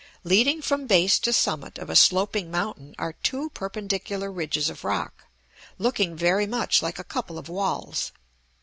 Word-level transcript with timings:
Leading 0.23 0.63
from 0.63 0.87
base 0.87 1.19
to 1.19 1.31
summit 1.31 1.77
of 1.77 1.87
a 1.87 1.95
sloping 1.95 2.49
mountain 2.49 2.95
are 2.97 3.13
two 3.13 3.51
perpendicular 3.51 4.31
ridges 4.31 4.67
of 4.67 4.83
rock, 4.83 5.25
looking 5.77 6.15
very 6.15 6.47
much 6.47 6.81
like 6.81 6.97
a 6.97 7.03
couple 7.03 7.37
of 7.37 7.47
walls. 7.47 8.11